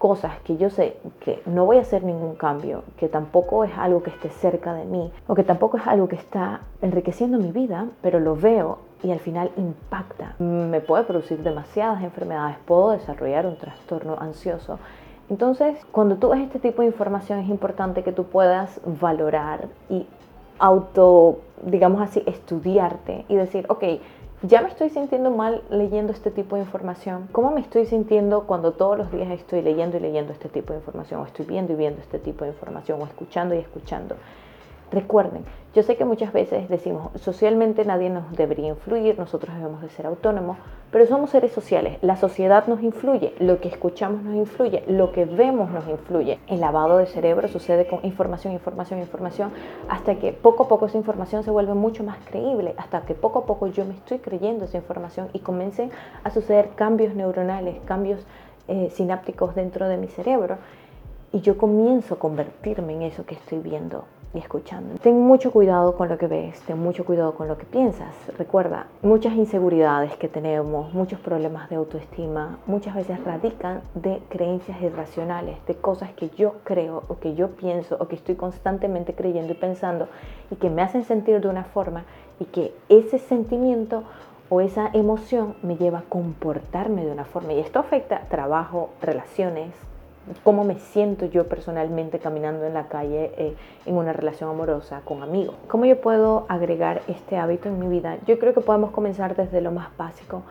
cosas 0.00 0.40
que 0.44 0.56
yo 0.56 0.70
sé 0.70 0.96
que 1.20 1.42
no 1.44 1.66
voy 1.66 1.76
a 1.76 1.82
hacer 1.82 2.02
ningún 2.04 2.34
cambio, 2.34 2.84
que 2.96 3.06
tampoco 3.06 3.64
es 3.64 3.72
algo 3.76 4.02
que 4.02 4.08
esté 4.08 4.30
cerca 4.30 4.72
de 4.72 4.86
mí 4.86 5.12
o 5.26 5.34
que 5.34 5.44
tampoco 5.44 5.76
es 5.76 5.86
algo 5.86 6.08
que 6.08 6.16
está 6.16 6.62
enriqueciendo 6.80 7.36
mi 7.36 7.52
vida, 7.52 7.86
pero 8.00 8.18
lo 8.18 8.34
veo 8.34 8.78
y 9.02 9.10
al 9.10 9.18
final 9.18 9.50
impacta. 9.58 10.36
Me 10.38 10.80
puede 10.80 11.04
producir 11.04 11.42
demasiadas 11.42 12.02
enfermedades, 12.02 12.56
puedo 12.64 12.92
desarrollar 12.92 13.44
un 13.44 13.56
trastorno 13.56 14.16
ansioso. 14.18 14.78
Entonces, 15.28 15.76
cuando 15.92 16.16
tú 16.16 16.30
ves 16.30 16.40
este 16.40 16.60
tipo 16.60 16.80
de 16.80 16.88
información 16.88 17.38
es 17.38 17.50
importante 17.50 18.02
que 18.02 18.12
tú 18.12 18.24
puedas 18.24 18.80
valorar 19.00 19.68
y 19.90 20.06
auto, 20.58 21.40
digamos 21.62 22.00
así, 22.00 22.22
estudiarte 22.24 23.26
y 23.28 23.34
decir, 23.34 23.66
ok, 23.68 23.84
ya 24.42 24.62
me 24.62 24.68
estoy 24.68 24.88
sintiendo 24.88 25.30
mal 25.30 25.62
leyendo 25.68 26.12
este 26.12 26.30
tipo 26.30 26.56
de 26.56 26.62
información. 26.62 27.28
¿Cómo 27.32 27.50
me 27.50 27.60
estoy 27.60 27.84
sintiendo 27.84 28.46
cuando 28.46 28.72
todos 28.72 28.96
los 28.96 29.12
días 29.12 29.30
estoy 29.30 29.60
leyendo 29.60 29.98
y 29.98 30.00
leyendo 30.00 30.32
este 30.32 30.48
tipo 30.48 30.72
de 30.72 30.78
información? 30.78 31.20
O 31.20 31.26
estoy 31.26 31.44
viendo 31.44 31.74
y 31.74 31.76
viendo 31.76 32.00
este 32.00 32.18
tipo 32.18 32.44
de 32.44 32.50
información, 32.50 33.02
o 33.02 33.04
escuchando 33.04 33.54
y 33.54 33.58
escuchando. 33.58 34.16
Recuerden, 34.92 35.44
yo 35.72 35.84
sé 35.84 35.96
que 35.96 36.04
muchas 36.04 36.32
veces 36.32 36.68
decimos, 36.68 37.12
socialmente 37.20 37.84
nadie 37.84 38.10
nos 38.10 38.32
debería 38.32 38.70
influir, 38.70 39.16
nosotros 39.16 39.54
debemos 39.54 39.80
de 39.82 39.88
ser 39.88 40.04
autónomos, 40.04 40.56
pero 40.90 41.06
somos 41.06 41.30
seres 41.30 41.52
sociales, 41.52 41.98
la 42.02 42.16
sociedad 42.16 42.66
nos 42.66 42.82
influye, 42.82 43.32
lo 43.38 43.60
que 43.60 43.68
escuchamos 43.68 44.24
nos 44.24 44.34
influye, 44.34 44.82
lo 44.88 45.12
que 45.12 45.26
vemos 45.26 45.70
nos 45.70 45.86
influye. 45.86 46.40
El 46.48 46.58
lavado 46.58 46.98
de 46.98 47.06
cerebro 47.06 47.46
sucede 47.46 47.86
con 47.86 48.04
información, 48.04 48.52
información, 48.52 48.98
información, 48.98 49.52
hasta 49.88 50.16
que 50.16 50.32
poco 50.32 50.64
a 50.64 50.68
poco 50.68 50.86
esa 50.86 50.98
información 50.98 51.44
se 51.44 51.52
vuelve 51.52 51.74
mucho 51.74 52.02
más 52.02 52.18
creíble, 52.28 52.74
hasta 52.76 53.02
que 53.02 53.14
poco 53.14 53.38
a 53.38 53.46
poco 53.46 53.68
yo 53.68 53.84
me 53.84 53.94
estoy 53.94 54.18
creyendo 54.18 54.64
esa 54.64 54.78
información 54.78 55.28
y 55.32 55.38
comiencen 55.38 55.92
a 56.24 56.30
suceder 56.30 56.70
cambios 56.74 57.14
neuronales, 57.14 57.76
cambios 57.84 58.26
eh, 58.66 58.90
sinápticos 58.90 59.54
dentro 59.54 59.86
de 59.86 59.98
mi 59.98 60.08
cerebro, 60.08 60.58
y 61.32 61.42
yo 61.42 61.56
comienzo 61.56 62.14
a 62.14 62.18
convertirme 62.18 62.94
en 62.94 63.02
eso 63.02 63.24
que 63.24 63.36
estoy 63.36 63.60
viendo 63.60 64.04
y 64.34 64.38
escuchando. 64.38 64.94
Ten 65.02 65.20
mucho 65.20 65.50
cuidado 65.50 65.96
con 65.96 66.08
lo 66.08 66.18
que 66.18 66.26
ves, 66.26 66.60
ten 66.62 66.78
mucho 66.78 67.04
cuidado 67.04 67.34
con 67.34 67.48
lo 67.48 67.58
que 67.58 67.64
piensas. 67.64 68.14
Recuerda, 68.38 68.86
muchas 69.02 69.34
inseguridades 69.34 70.16
que 70.16 70.28
tenemos, 70.28 70.92
muchos 70.94 71.18
problemas 71.20 71.68
de 71.68 71.76
autoestima, 71.76 72.58
muchas 72.66 72.94
veces 72.94 73.22
radican 73.24 73.82
de 73.94 74.22
creencias 74.28 74.80
irracionales, 74.80 75.56
de 75.66 75.74
cosas 75.74 76.12
que 76.12 76.30
yo 76.30 76.54
creo 76.64 77.02
o 77.08 77.18
que 77.18 77.34
yo 77.34 77.50
pienso 77.50 77.96
o 77.98 78.08
que 78.08 78.16
estoy 78.16 78.36
constantemente 78.36 79.14
creyendo 79.14 79.52
y 79.52 79.56
pensando 79.56 80.08
y 80.50 80.56
que 80.56 80.70
me 80.70 80.82
hacen 80.82 81.04
sentir 81.04 81.40
de 81.40 81.48
una 81.48 81.64
forma 81.64 82.04
y 82.38 82.44
que 82.46 82.72
ese 82.88 83.18
sentimiento 83.18 84.04
o 84.48 84.60
esa 84.60 84.90
emoción 84.92 85.54
me 85.62 85.76
lleva 85.76 86.00
a 86.00 86.02
comportarme 86.08 87.04
de 87.04 87.12
una 87.12 87.24
forma. 87.24 87.52
Y 87.52 87.60
esto 87.60 87.78
afecta 87.78 88.26
trabajo, 88.28 88.90
relaciones, 89.00 89.72
cómo 90.42 90.64
me 90.64 90.76
siento 90.76 91.26
yo 91.26 91.48
personalmente 91.48 92.18
caminando 92.18 92.64
en 92.64 92.74
la 92.74 92.88
calle 92.88 93.32
eh, 93.36 93.56
en 93.86 93.96
una 93.96 94.12
relación 94.12 94.50
amorosa 94.50 95.02
con 95.04 95.22
amigos. 95.22 95.54
¿Cómo 95.68 95.84
yo 95.84 96.00
puedo 96.00 96.46
agregar 96.48 97.02
este 97.08 97.36
hábito 97.36 97.68
en 97.68 97.78
mi 97.78 97.88
vida? 97.88 98.18
Yo 98.26 98.38
creo 98.38 98.54
que 98.54 98.60
podemos 98.60 98.90
comenzar 98.90 99.36
desde 99.36 99.60
lo 99.60 99.70
más 99.70 99.88
básico. 99.96 100.42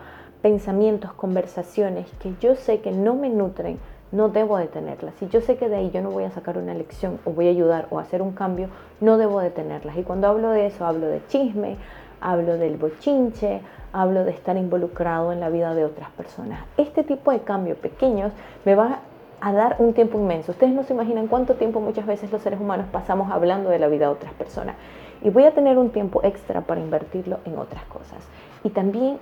Pensamientos, 0.42 1.12
conversaciones 1.12 2.10
que 2.20 2.34
yo 2.40 2.54
sé 2.54 2.80
que 2.80 2.92
no 2.92 3.14
me 3.14 3.28
nutren, 3.28 3.78
no 4.12 4.28
debo 4.28 4.56
detenerlas. 4.56 5.14
Si 5.16 5.28
yo 5.28 5.40
sé 5.40 5.56
que 5.56 5.68
de 5.68 5.76
ahí 5.76 5.90
yo 5.90 6.00
no 6.00 6.10
voy 6.10 6.24
a 6.24 6.30
sacar 6.30 6.58
una 6.58 6.74
lección 6.74 7.20
o 7.24 7.30
voy 7.30 7.46
a 7.46 7.50
ayudar 7.50 7.86
o 7.90 7.98
hacer 7.98 8.22
un 8.22 8.32
cambio, 8.32 8.68
no 9.00 9.18
debo 9.18 9.40
detenerlas. 9.40 9.96
Y 9.96 10.02
cuando 10.02 10.28
hablo 10.28 10.50
de 10.50 10.66
eso, 10.66 10.84
hablo 10.84 11.06
de 11.06 11.24
chisme, 11.28 11.76
hablo 12.20 12.56
del 12.56 12.76
bochinche, 12.76 13.60
hablo 13.92 14.24
de 14.24 14.32
estar 14.32 14.56
involucrado 14.56 15.32
en 15.32 15.40
la 15.40 15.48
vida 15.48 15.74
de 15.74 15.84
otras 15.84 16.10
personas. 16.10 16.64
Este 16.76 17.04
tipo 17.04 17.30
de 17.30 17.40
cambios 17.40 17.78
pequeños 17.78 18.32
me 18.64 18.74
va 18.74 19.00
a 19.40 19.52
dar 19.52 19.76
un 19.78 19.94
tiempo 19.94 20.18
inmenso. 20.18 20.52
Ustedes 20.52 20.72
no 20.72 20.82
se 20.82 20.92
imaginan 20.92 21.26
cuánto 21.26 21.54
tiempo 21.54 21.80
muchas 21.80 22.06
veces 22.06 22.30
los 22.30 22.42
seres 22.42 22.60
humanos 22.60 22.86
pasamos 22.92 23.30
hablando 23.30 23.70
de 23.70 23.78
la 23.78 23.88
vida 23.88 24.06
de 24.06 24.12
otras 24.12 24.32
personas. 24.34 24.76
Y 25.22 25.30
voy 25.30 25.44
a 25.44 25.52
tener 25.52 25.78
un 25.78 25.90
tiempo 25.90 26.20
extra 26.22 26.62
para 26.62 26.80
invertirlo 26.80 27.38
en 27.44 27.58
otras 27.58 27.84
cosas. 27.84 28.26
Y 28.64 28.70
también 28.70 29.18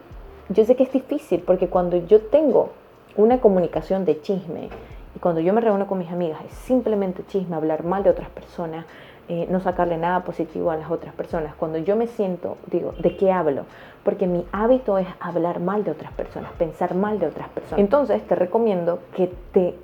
yo 0.49 0.65
sé 0.65 0.77
que 0.77 0.85
es 0.85 0.93
difícil 0.93 1.43
porque 1.47 1.69
cuando 1.69 1.97
yo 1.97 2.21
tengo 2.21 2.71
una 3.17 3.41
comunicación 3.41 4.05
de 4.05 4.21
chisme 4.21 4.69
Y 5.15 5.19
cuando 5.19 5.41
yo 5.41 5.53
me 5.53 5.61
reúno 5.61 5.87
con 5.87 5.99
mis 5.99 6.11
amigas 6.11 6.41
es 6.47 6.53
simplemente 6.53 7.25
chisme, 7.27 7.57
hablar 7.57 7.85
mal 7.85 8.03
de 8.03 8.11
otras 8.11 8.29
personas, 8.29 8.87
eh, 9.29 9.47
no 9.51 9.61
sacarle 9.61 9.99
nada 9.99 10.25
positivo 10.25 10.71
a 10.71 10.77
las 10.77 10.91
otras 10.91 11.15
personas. 11.15 11.55
Cuando 11.55 11.79
yo 11.79 11.97
me 11.97 12.07
siento, 12.07 12.57
digo, 12.67 12.95
¿de 12.99 13.17
qué 13.17 13.33
hablo? 13.33 13.65
Porque 14.05 14.27
mi 14.27 14.47
hábito 14.53 14.97
es 14.97 15.07
hablar 15.21 15.61
mal 15.61 15.85
de 15.85 15.91
otras 15.91 16.13
personas, 16.13 16.53
pensar 16.53 16.95
mal 16.95 17.19
de 17.19 17.27
otras 17.27 17.49
personas. 17.49 17.81
Entonces 17.81 18.27
te 18.27 18.35
recomiendo 18.35 19.01
que 19.15 19.31
te 19.53 19.75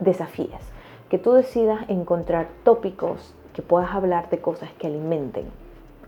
desafíes, 0.00 0.60
que 1.08 1.18
tú 1.18 1.32
decidas 1.32 1.88
encontrar 1.88 2.48
tópicos 2.64 3.34
que 3.52 3.62
puedas 3.62 3.92
hablar 3.92 4.30
de 4.30 4.38
cosas 4.38 4.70
que 4.78 4.86
alimenten. 4.86 5.46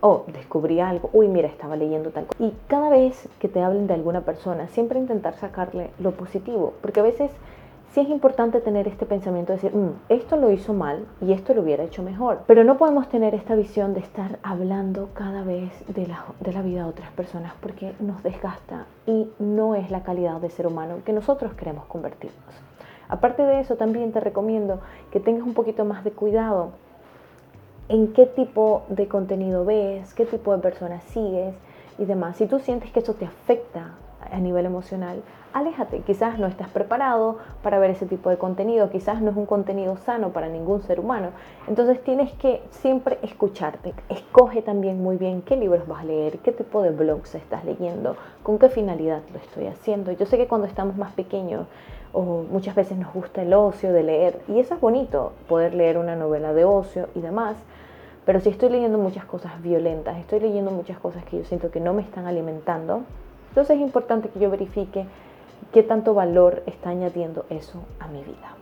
O 0.00 0.25
descubrí 0.32 0.80
algo, 0.80 1.11
uy, 1.12 1.28
mira, 1.28 1.49
estaba 1.49 1.76
leyendo 1.76 2.11
tal 2.11 2.26
cosa. 2.26 2.42
Y 2.42 2.54
cada 2.68 2.88
vez 2.88 3.28
que 3.38 3.49
te 3.49 3.62
hablen 3.62 3.87
de 3.87 3.94
alguna 3.94 4.23
persona, 4.23 4.68
siempre 4.68 4.99
intentar 4.99 5.35
sacarle 5.35 5.90
lo 5.99 6.12
positivo, 6.12 6.75
porque 6.80 7.00
a 7.00 7.02
veces 7.02 7.30
sí 7.92 8.00
es 8.00 8.09
importante 8.09 8.61
tener 8.61 8.87
este 8.88 9.04
pensamiento 9.04 9.52
de 9.52 9.56
decir, 9.56 9.75
mm, 9.75 9.90
esto 10.09 10.37
lo 10.37 10.50
hizo 10.50 10.73
mal 10.75 11.06
y 11.20 11.32
esto 11.32 11.54
lo 11.54 11.62
hubiera 11.62 11.85
hecho 11.85 12.02
mejor. 12.02 12.44
Pero 12.47 12.64
no 12.64 12.78
podemos 12.78 13.09
tener 13.09 13.35
esta 13.35 13.54
visión 13.56 13.94
de 13.94 14.00
estar 14.00 14.38
hablando 14.42 15.09
cada 15.14 15.42
vez 15.42 15.70
de 15.88 16.06
la, 16.06 16.25
de 16.40 16.52
la 16.52 16.62
vida 16.62 16.85
de 16.85 16.90
otras 16.90 17.11
personas 17.12 17.52
porque 17.61 17.92
nos 18.00 18.23
desgasta 18.23 18.87
y 19.06 19.28
no 19.38 19.75
es 19.75 19.90
la 19.90 20.02
calidad 20.02 20.40
de 20.40 20.50
ser 20.50 20.66
humano 20.66 20.99
que 21.04 21.12
nosotros 21.12 21.52
queremos 21.54 21.85
convertirnos. 21.87 22.69
Aparte 23.10 23.42
de 23.42 23.60
eso, 23.60 23.76
también 23.76 24.12
te 24.12 24.20
recomiendo 24.20 24.80
que 25.10 25.18
tengas 25.18 25.42
un 25.42 25.54
poquito 25.54 25.84
más 25.84 26.04
de 26.04 26.12
cuidado 26.12 26.70
en 27.88 28.12
qué 28.12 28.24
tipo 28.24 28.82
de 28.88 29.08
contenido 29.08 29.64
ves, 29.64 30.14
qué 30.14 30.24
tipo 30.24 30.54
de 30.54 30.62
personas 30.62 31.02
sigues 31.04 31.54
y 31.98 32.04
demás. 32.04 32.36
Si 32.36 32.46
tú 32.46 32.60
sientes 32.60 32.92
que 32.92 33.00
eso 33.00 33.14
te 33.14 33.26
afecta 33.26 33.94
a 34.30 34.38
nivel 34.38 34.64
emocional, 34.64 35.22
aléjate. 35.52 36.02
Quizás 36.02 36.38
no 36.38 36.46
estás 36.46 36.68
preparado 36.68 37.38
para 37.64 37.80
ver 37.80 37.90
ese 37.90 38.06
tipo 38.06 38.30
de 38.30 38.38
contenido, 38.38 38.90
quizás 38.90 39.20
no 39.20 39.32
es 39.32 39.36
un 39.36 39.46
contenido 39.46 39.96
sano 39.96 40.30
para 40.30 40.48
ningún 40.48 40.82
ser 40.82 41.00
humano. 41.00 41.30
Entonces 41.66 42.00
tienes 42.04 42.32
que 42.34 42.62
siempre 42.70 43.18
escucharte. 43.22 43.92
Escoge 44.08 44.62
también 44.62 45.02
muy 45.02 45.16
bien 45.16 45.42
qué 45.42 45.56
libros 45.56 45.88
vas 45.88 46.02
a 46.02 46.04
leer, 46.04 46.38
qué 46.38 46.52
tipo 46.52 46.82
de 46.82 46.90
blogs 46.90 47.34
estás 47.34 47.64
leyendo, 47.64 48.16
con 48.44 48.60
qué 48.60 48.68
finalidad 48.68 49.22
lo 49.32 49.38
estoy 49.40 49.66
haciendo. 49.66 50.12
Yo 50.12 50.26
sé 50.26 50.36
que 50.36 50.46
cuando 50.46 50.68
estamos 50.68 50.96
más 50.96 51.12
pequeños 51.12 51.66
o 52.12 52.44
muchas 52.50 52.74
veces 52.74 52.98
nos 52.98 53.12
gusta 53.12 53.42
el 53.42 53.52
ocio 53.52 53.92
de 53.92 54.02
leer 54.02 54.40
y 54.48 54.60
eso 54.60 54.74
es 54.74 54.80
bonito, 54.80 55.32
poder 55.48 55.74
leer 55.74 55.98
una 55.98 56.16
novela 56.16 56.52
de 56.52 56.64
ocio 56.64 57.08
y 57.14 57.20
demás. 57.20 57.56
Pero 58.26 58.40
si 58.40 58.50
estoy 58.50 58.70
leyendo 58.70 58.98
muchas 58.98 59.24
cosas 59.24 59.60
violentas, 59.62 60.18
estoy 60.18 60.40
leyendo 60.40 60.70
muchas 60.70 60.98
cosas 60.98 61.24
que 61.24 61.38
yo 61.38 61.44
siento 61.44 61.70
que 61.70 61.80
no 61.80 61.94
me 61.94 62.02
están 62.02 62.26
alimentando, 62.26 63.02
entonces 63.48 63.76
es 63.76 63.82
importante 63.82 64.28
que 64.28 64.38
yo 64.38 64.50
verifique 64.50 65.06
qué 65.72 65.82
tanto 65.82 66.14
valor 66.14 66.62
está 66.66 66.90
añadiendo 66.90 67.44
eso 67.50 67.80
a 67.98 68.08
mi 68.08 68.22
vida. 68.22 68.54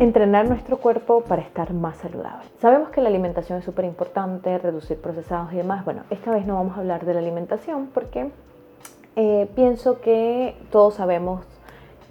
Entrenar 0.00 0.48
nuestro 0.48 0.78
cuerpo 0.78 1.22
para 1.22 1.42
estar 1.42 1.72
más 1.72 1.96
saludable. 1.98 2.44
Sabemos 2.58 2.90
que 2.90 3.00
la 3.00 3.08
alimentación 3.08 3.60
es 3.60 3.64
súper 3.64 3.84
importante, 3.84 4.58
reducir 4.58 5.00
procesados 5.00 5.52
y 5.52 5.56
demás. 5.56 5.84
Bueno, 5.84 6.02
esta 6.10 6.32
vez 6.32 6.46
no 6.46 6.56
vamos 6.56 6.76
a 6.76 6.80
hablar 6.80 7.06
de 7.06 7.14
la 7.14 7.20
alimentación 7.20 7.86
porque 7.94 8.30
eh, 9.16 9.48
pienso 9.54 10.00
que 10.00 10.56
todos 10.70 10.94
sabemos 10.94 11.44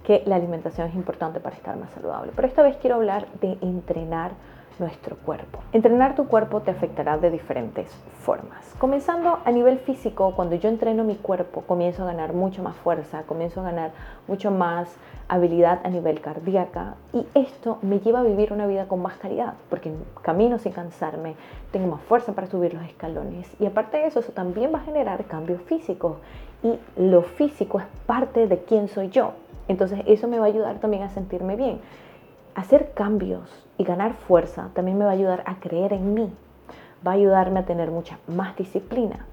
que 0.04 0.22
la 0.26 0.36
alimentación 0.36 0.88
es 0.88 0.94
importante 0.94 1.40
para 1.40 1.56
estar 1.56 1.76
más 1.76 1.90
saludable. 1.90 2.32
Pero 2.36 2.48
esta 2.48 2.62
vez 2.62 2.76
quiero 2.76 2.96
hablar 2.96 3.26
de 3.40 3.58
entrenar 3.62 4.32
nuestro 4.78 5.16
cuerpo. 5.16 5.60
Entrenar 5.72 6.14
tu 6.14 6.26
cuerpo 6.26 6.60
te 6.60 6.70
afectará 6.70 7.16
de 7.16 7.30
diferentes 7.30 7.88
formas. 8.22 8.74
Comenzando 8.78 9.38
a 9.44 9.50
nivel 9.52 9.78
físico, 9.78 10.34
cuando 10.34 10.56
yo 10.56 10.68
entreno 10.68 11.04
mi 11.04 11.14
cuerpo, 11.16 11.62
comienzo 11.62 12.02
a 12.02 12.06
ganar 12.06 12.32
mucho 12.32 12.62
más 12.62 12.76
fuerza, 12.76 13.22
comienzo 13.22 13.60
a 13.60 13.64
ganar 13.64 13.92
mucho 14.26 14.50
más 14.50 14.88
habilidad 15.28 15.80
a 15.84 15.88
nivel 15.88 16.20
cardíaca 16.20 16.96
y 17.12 17.26
esto 17.34 17.78
me 17.82 18.00
lleva 18.00 18.20
a 18.20 18.22
vivir 18.24 18.52
una 18.52 18.66
vida 18.66 18.88
con 18.88 19.00
más 19.00 19.16
calidad, 19.16 19.54
porque 19.70 19.92
camino 20.22 20.58
sin 20.58 20.72
cansarme, 20.72 21.34
tengo 21.70 21.86
más 21.86 22.02
fuerza 22.02 22.32
para 22.32 22.46
subir 22.46 22.74
los 22.74 22.84
escalones 22.84 23.48
y 23.58 23.66
aparte 23.66 23.96
de 23.98 24.06
eso, 24.06 24.20
eso 24.20 24.32
también 24.32 24.72
va 24.74 24.80
a 24.80 24.82
generar 24.82 25.24
cambios 25.24 25.62
físicos 25.62 26.16
y 26.64 26.78
lo 26.96 27.22
físico 27.22 27.78
es 27.78 27.86
parte 28.06 28.48
de 28.48 28.58
quién 28.64 28.88
soy 28.88 29.10
yo. 29.10 29.34
Entonces 29.68 30.00
eso 30.06 30.26
me 30.26 30.38
va 30.40 30.46
a 30.46 30.48
ayudar 30.48 30.80
también 30.80 31.04
a 31.04 31.10
sentirme 31.10 31.54
bien. 31.54 31.78
Hacer 32.54 32.92
cambios 32.94 33.64
y 33.78 33.84
ganar 33.84 34.14
fuerza 34.14 34.70
también 34.74 34.98
me 34.98 35.04
va 35.04 35.10
a 35.10 35.14
ayudar 35.14 35.42
a 35.46 35.60
creer 35.60 35.92
en 35.92 36.14
mí, 36.14 36.32
va 37.06 37.12
a 37.12 37.14
ayudarme 37.14 37.60
a 37.60 37.66
tener 37.66 37.90
mucha 37.90 38.18
más 38.26 38.56
disciplina. 38.56 39.26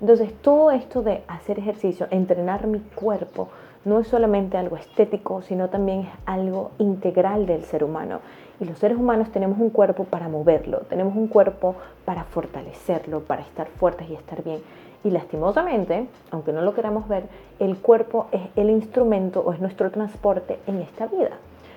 Entonces, 0.00 0.32
todo 0.42 0.70
esto 0.70 1.02
de 1.02 1.22
hacer 1.26 1.58
ejercicio, 1.58 2.06
entrenar 2.10 2.66
mi 2.66 2.80
cuerpo, 2.80 3.48
no 3.84 4.00
es 4.00 4.08
solamente 4.08 4.58
algo 4.58 4.76
estético, 4.76 5.42
sino 5.42 5.70
también 5.70 6.00
es 6.00 6.08
algo 6.26 6.72
integral 6.78 7.46
del 7.46 7.62
ser 7.62 7.82
humano. 7.82 8.20
Y 8.60 8.64
los 8.64 8.78
seres 8.78 8.98
humanos 8.98 9.30
tenemos 9.30 9.58
un 9.58 9.70
cuerpo 9.70 10.04
para 10.04 10.28
moverlo, 10.28 10.80
tenemos 10.88 11.16
un 11.16 11.28
cuerpo 11.28 11.76
para 12.04 12.24
fortalecerlo, 12.24 13.20
para 13.20 13.42
estar 13.42 13.68
fuertes 13.68 14.08
y 14.10 14.14
estar 14.14 14.42
bien. 14.42 14.60
Y 15.06 15.10
lastimosamente, 15.10 16.08
aunque 16.32 16.52
no 16.52 16.62
lo 16.62 16.74
queramos 16.74 17.06
ver, 17.06 17.28
el 17.60 17.76
cuerpo 17.76 18.26
es 18.32 18.42
el 18.56 18.70
instrumento 18.70 19.38
o 19.38 19.52
es 19.52 19.60
nuestro 19.60 19.92
transporte 19.92 20.58
en 20.66 20.80
esta 20.80 21.06
vida. 21.06 21.30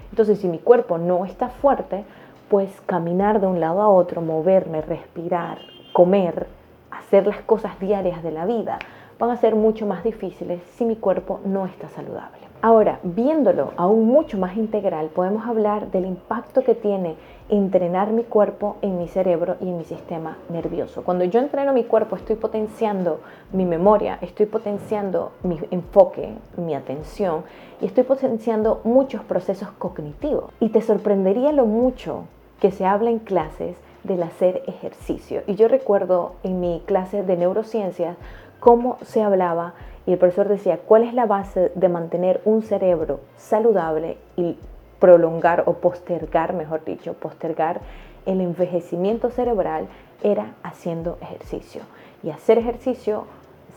Entonces, 0.10 0.40
si 0.40 0.48
mi 0.48 0.58
cuerpo 0.58 0.98
no 0.98 1.26
está 1.26 1.50
fuerte, 1.50 2.06
pues 2.50 2.82
caminar 2.88 3.40
de 3.40 3.46
un 3.46 3.60
lado 3.60 3.84
a 3.84 3.88
otro, 3.88 4.24
moverme, 4.24 4.82
respirar, 4.82 5.60
comer, 5.94 6.48
hacer 6.90 7.28
las 7.28 7.42
cosas 7.42 7.80
diarias 7.80 8.24
de 8.24 8.32
la 8.32 8.48
vida, 8.48 8.80
van 9.20 9.30
a 9.30 9.38
ser 9.38 9.54
mucho 9.54 9.86
más 9.86 10.04
difíciles 10.04 10.64
si 10.74 10.86
mi 10.86 10.96
cuerpo 10.96 11.40
no 11.46 11.68
está 11.68 11.88
saludable. 11.90 12.49
Ahora, 12.62 13.00
viéndolo 13.04 13.72
aún 13.78 14.08
mucho 14.08 14.38
más 14.38 14.58
integral, 14.58 15.08
podemos 15.08 15.48
hablar 15.48 15.92
del 15.92 16.06
impacto 16.06 16.62
que 16.62 16.76
tiene 16.76 17.16
entrenar 17.48 18.12
mi 18.12 18.24
cuerpo 18.24 18.76
en 18.82 18.98
mi 18.98 19.08
cerebro 19.08 19.56
y 19.62 19.70
en 19.70 19.78
mi 19.78 19.86
sistema 19.86 20.38
nervioso. 20.50 21.06
Cuando 21.06 21.24
yo 21.24 21.40
entreno 21.40 21.72
mi 21.72 21.86
cuerpo, 21.86 22.18
estoy 22.18 22.36
potenciando 22.36 23.22
mi 23.54 23.64
memoria, 23.64 24.18
estoy 24.22 24.46
potenciando 24.46 25.32
mi 25.42 25.58
enfoque, 25.72 26.34
mi 26.58 26.76
atención 26.76 27.44
y 27.80 27.86
estoy 27.86 28.04
potenciando 28.04 28.82
muchos 28.84 29.24
procesos 29.24 29.72
cognitivos. 29.72 30.52
Y 30.60 30.68
te 30.68 30.82
sorprendería 30.82 31.54
lo 31.54 31.66
mucho 31.66 32.26
que 32.60 32.72
se 32.72 32.86
habla 32.86 33.10
en 33.10 33.20
clases 33.20 33.78
del 34.04 34.22
hacer 34.22 34.64
ejercicio. 34.68 35.44
Y 35.48 35.56
yo 35.56 35.70
recuerdo 35.70 36.34
en 36.44 36.60
mi 36.60 36.84
clase 36.86 37.24
de 37.24 37.38
neurociencias 37.38 38.18
cómo 38.60 38.98
se 39.04 39.22
hablaba 39.22 39.76
y 40.06 40.14
el 40.14 40.18
profesor 40.18 40.48
decía, 40.48 40.80
¿cuál 40.86 41.04
es 41.04 41.14
la 41.14 41.26
base 41.26 41.72
de 41.76 41.90
mantener 41.90 42.42
un 42.46 42.62
cerebro 42.62 43.20
saludable 43.38 44.18
y 44.36 44.58
prolongar 45.00 45.64
o 45.66 45.74
postergar, 45.74 46.54
mejor 46.54 46.84
dicho, 46.84 47.14
postergar 47.14 47.82
el 48.26 48.42
envejecimiento 48.42 49.30
cerebral? 49.30 49.88
Era 50.24 50.56
haciendo 50.64 51.18
ejercicio. 51.22 51.82
Y 52.24 52.32
hacer 52.32 52.58
ejercicio 52.58 53.26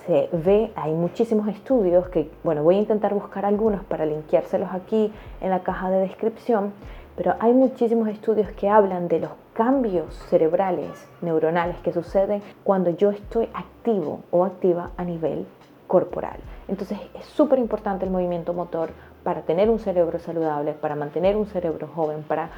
se 0.07 0.29
ve, 0.33 0.73
hay 0.75 0.93
muchísimos 0.93 1.49
estudios 1.49 2.09
que, 2.09 2.31
bueno, 2.43 2.62
voy 2.62 2.76
a 2.76 2.81
intentar 2.81 3.14
buscar 3.14 3.45
algunos 3.45 3.85
para 3.85 4.07
linkeárselos 4.07 4.71
aquí 4.73 5.12
en 5.41 5.50
la 5.50 5.61
caja 5.61 5.91
de 5.91 6.00
descripción, 6.00 6.73
pero 7.17 7.35
hay 7.38 7.52
muchísimos 7.52 8.09
estudios 8.09 8.50
que 8.52 8.69
hablan 8.69 9.07
de 9.07 9.21
los 9.21 9.31
cambios 9.52 10.14
cerebrales, 10.31 11.07
neuronales 11.21 11.76
que 11.79 11.93
suceden 11.93 12.43
cuando 12.64 12.91
yo 12.91 13.11
estoy 13.11 13.49
activo 13.55 14.21
o 14.31 14.45
activa 14.45 14.91
a 14.97 15.05
nivel 15.05 15.47
corporal. 15.93 16.39
Entonces 16.69 16.99
es 17.13 17.27
súper 17.27 17.59
importante 17.59 18.07
el 18.07 18.11
movimiento 18.11 18.55
motor 18.55 18.93
para 19.23 19.43
tener 19.43 19.69
un 19.69 19.79
cerebro 19.79 20.19
saludable, 20.19 20.73
para 20.73 20.95
mantener 20.95 21.37
un 21.37 21.45
cerebro 21.45 21.87
joven, 21.87 22.23
para 22.23 22.49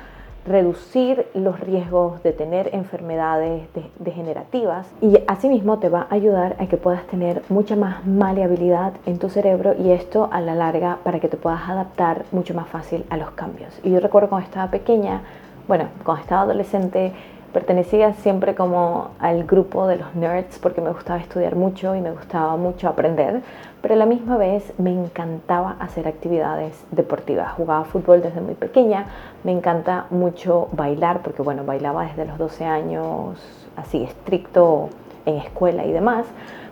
reducir 0.47 1.27
los 1.35 1.59
riesgos 1.59 2.23
de 2.23 2.33
tener 2.33 2.73
enfermedades 2.77 3.67
degenerativas 3.99 4.87
y 5.01 5.19
asimismo 5.27 5.81
te 5.81 5.89
va 5.89 6.07
a 6.09 6.15
ayudar 6.15 6.55
a 6.61 6.67
que 6.69 6.77
puedas 6.77 7.05
tener 7.09 7.43
mucha 7.49 7.75
más 7.75 8.07
maleabilidad 8.07 8.93
en 9.05 9.19
tu 9.19 9.29
cerebro 9.29 9.75
y 9.77 9.91
esto 9.91 10.29
a 10.31 10.41
la 10.41 10.55
larga 10.55 10.99
para 11.03 11.19
que 11.19 11.27
te 11.27 11.37
puedas 11.37 11.69
adaptar 11.69 12.27
mucho 12.31 12.55
más 12.55 12.69
fácil 12.69 13.05
a 13.11 13.17
los 13.17 13.33
cambios. 13.33 13.81
Y 13.83 13.91
yo 13.91 13.99
recuerdo 13.99 14.29
cuando 14.29 14.47
estaba 14.47 14.71
pequeña, 14.71 15.23
bueno, 15.67 15.89
cuando 16.05 16.23
estaba 16.23 16.43
adolescente 16.43 17.13
pertenecía 17.55 18.13
siempre 18.15 18.55
como 18.55 19.13
al 19.21 19.45
grupo 19.45 19.87
de 19.87 19.97
los 19.97 20.15
nerds 20.15 20.59
porque 20.59 20.81
me 20.81 20.91
gustaba 20.91 21.21
estudiar 21.21 21.55
mucho 21.55 21.95
y 21.95 22.01
me 22.01 22.11
gustaba 22.11 22.57
mucho 22.57 22.89
aprender, 22.89 23.43
pero 23.81 23.95
a 23.95 23.97
la 23.97 24.07
misma 24.07 24.37
vez 24.37 24.75
me 24.77 24.91
encantaba 24.91 25.77
hacer 25.79 26.09
actividades 26.09 26.85
deportivas. 26.91 27.53
Jugaba 27.53 27.85
fútbol 27.85 28.21
desde 28.21 28.41
muy 28.41 28.55
pequeña, 28.55 29.07
me 29.45 29.53
encanta 29.53 30.07
mucho 30.11 30.69
bailar 30.73 31.23
porque 31.23 31.43
bueno, 31.43 31.65
bailaba 31.65 32.05
desde 32.05 32.27
los 32.27 32.37
12 32.37 32.65
años 32.65 33.39
así 33.77 34.03
estricto 34.03 34.91
en 35.25 35.37
escuela 35.37 35.87
y 35.87 35.93
demás. 35.93 36.27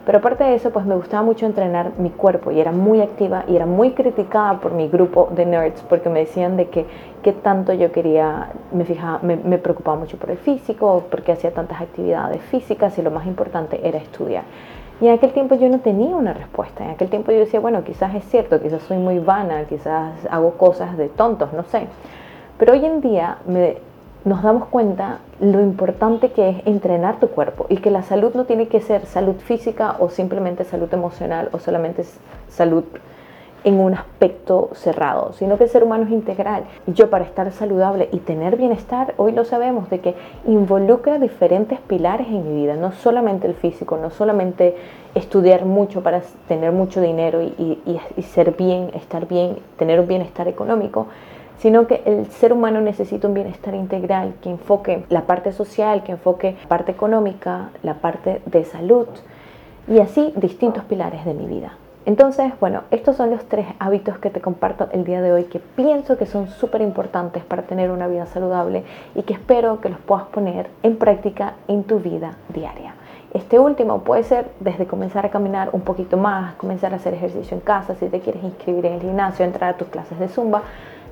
Pero 0.04 0.18
aparte 0.18 0.42
de 0.42 0.56
eso, 0.56 0.71
pues 0.71 0.85
me 0.85 0.97
gustaba 0.97 1.23
mucho 1.23 1.47
entrenar 1.47 1.92
mi 1.99 2.11
cuerpo 2.11 2.50
y 2.50 2.61
era 2.61 2.73
muy 2.73 3.00
activa 3.00 3.44
y 3.47 3.54
era 3.54 3.66
muy 3.66 3.92
criticada 3.92 4.59
por 4.59 4.73
mi 4.73 4.88
grupo 4.88 5.28
de 5.30 5.47
nerds 5.47 5.82
porque 5.82 6.09
me 6.09 6.21
decían 6.21 6.56
de 6.56 6.68
que 6.68 6.87
qué 7.23 7.32
tanto 7.32 7.73
yo 7.73 7.92
quería, 7.92 8.50
me, 8.73 8.85
fijaba, 8.85 9.21
me, 9.23 9.37
me 9.37 9.59
preocupaba 9.59 9.97
mucho 9.97 10.16
por 10.16 10.30
el 10.30 10.38
físico, 10.38 11.04
porque 11.09 11.30
hacía 11.30 11.52
tantas 11.52 11.80
actividades 11.80 12.42
físicas 12.42 12.99
y 12.99 13.02
lo 13.02 13.12
más 13.12 13.26
importante 13.26 13.80
era 13.87 13.99
estudiar. 13.99 14.42
Y 15.00 15.06
en 15.06 15.14
aquel 15.14 15.32
tiempo 15.32 15.54
yo 15.54 15.68
no 15.68 15.80
tenía 15.80 16.14
una 16.14 16.32
respuesta. 16.32 16.85
En 16.85 16.90
aquel 16.90 17.09
tiempo 17.09 17.32
yo 17.32 17.38
decía, 17.38 17.61
bueno, 17.61 17.82
quizás 17.85 18.14
es 18.14 18.25
cierto, 18.25 18.61
quizás 18.61 18.82
soy 18.82 18.99
muy 18.99 19.18
vana, 19.18 19.64
quizás 19.64 20.14
hago 20.30 20.52
cosas 20.52 20.97
de 20.97 21.09
tontos, 21.09 21.52
no 21.52 21.64
sé. 21.64 21.87
Pero 22.59 22.73
hoy 22.73 22.85
en 22.85 23.00
día 23.00 23.38
nos 24.25 24.43
damos 24.43 24.67
cuenta 24.69 25.19
lo 25.41 25.61
importante 25.61 26.31
que 26.31 26.50
es 26.50 26.67
entrenar 26.67 27.19
tu 27.19 27.29
cuerpo 27.29 27.67
y 27.69 27.79
que 27.79 27.91
la 27.91 28.02
salud 28.02 28.35
no 28.35 28.45
tiene 28.45 28.69
que 28.69 28.81
ser 28.81 29.07
salud 29.07 29.37
física 29.37 29.97
o 29.99 30.11
simplemente 30.11 30.64
salud 30.64 30.93
emocional 30.93 31.49
o 31.52 31.59
solamente 31.59 32.05
salud 32.49 32.85
en 33.64 33.79
un 33.79 33.95
aspecto 33.95 34.71
cerrado, 34.75 35.33
sino 35.35 35.57
que 35.57 35.64
el 35.64 35.71
ser 35.71 35.85
humano 35.85 36.05
es 36.05 36.11
integral. 36.11 36.64
Yo 36.87 37.11
para 37.11 37.25
estar 37.25 37.50
saludable 37.52 38.09
y 38.12 38.19
tener 38.19 38.57
bienestar, 38.57 39.14
hoy 39.17 39.33
lo 39.33 39.45
sabemos, 39.45 39.88
de 39.88 40.00
que 40.00 40.14
involucra 40.47 41.19
diferentes 41.19 41.79
pilares 41.81 42.26
en 42.26 42.49
mi 42.49 42.62
vida, 42.62 42.76
no 42.76 42.93
solamente 42.93 43.47
el 43.47 43.55
físico, 43.55 43.97
no 43.97 44.11
solamente 44.11 44.76
estudiar 45.14 45.64
mucho 45.64 46.02
para 46.02 46.23
tener 46.49 46.73
mucho 46.73 47.00
dinero 47.00 47.43
y, 47.43 47.79
y 48.17 48.23
ser 48.23 48.57
bien, 48.57 48.91
estar 48.95 49.29
bien, 49.29 49.59
tener 49.79 50.00
un 50.00 50.09
bienestar 50.09 50.49
económico, 50.49 51.07
sino 51.62 51.87
que 51.87 52.02
el 52.07 52.26
ser 52.26 52.52
humano 52.52 52.81
necesita 52.81 53.28
un 53.28 53.35
bienestar 53.35 53.75
integral 53.75 54.35
que 54.42 54.50
enfoque 54.50 55.04
la 55.11 55.23
parte 55.23 55.52
social, 55.52 56.02
que 56.02 56.12
enfoque 56.12 56.57
la 56.61 56.69
parte 56.69 56.90
económica, 56.90 57.71
la 57.85 57.95
parte 57.95 58.42
de 58.47 58.64
salud 58.64 59.07
y 59.87 60.00
así 60.00 60.33
distintos 60.35 60.83
pilares 60.85 61.25
de 61.25 61.35
mi 61.35 61.47
vida. 61.47 61.75
Entonces, 62.04 62.52
bueno, 62.59 62.83
estos 62.90 63.14
son 63.14 63.31
los 63.31 63.45
tres 63.45 63.69
hábitos 63.78 64.19
que 64.19 64.31
te 64.31 64.40
comparto 64.40 64.88
el 64.90 65.04
día 65.04 65.23
de 65.23 65.33
hoy 65.33 65.45
que 65.45 65.61
pienso 65.61 66.19
que 66.19 66.26
son 66.26 66.49
súper 66.49 66.81
importantes 66.81 67.45
para 67.45 67.62
tener 67.62 67.92
una 67.92 68.09
vida 68.09 68.26
saludable 68.26 68.83
y 69.14 69.23
que 69.23 69.35
espero 69.35 69.81
que 69.81 69.88
los 69.88 70.00
puedas 70.00 70.25
poner 70.25 70.69
en 70.83 70.97
práctica 70.97 71.54
en 71.69 71.85
tu 71.85 72.00
vida 72.00 72.38
diaria. 72.52 72.95
Este 73.35 73.61
último 73.61 74.00
puede 74.00 74.25
ser 74.25 74.50
desde 74.59 74.87
comenzar 74.87 75.26
a 75.26 75.31
caminar 75.31 75.71
un 75.73 75.83
poquito 75.83 76.16
más, 76.16 76.54
comenzar 76.57 76.92
a 76.92 76.97
hacer 76.97 77.14
ejercicio 77.14 77.57
en 77.57 77.62
casa, 77.62 77.95
si 77.95 78.09
te 78.09 78.19
quieres 78.19 78.42
inscribir 78.42 78.85
en 78.87 78.95
el 78.95 79.00
gimnasio, 79.00 79.45
entrar 79.45 79.75
a 79.75 79.76
tus 79.76 79.88
clases 79.88 80.19
de 80.19 80.26
zumba, 80.26 80.62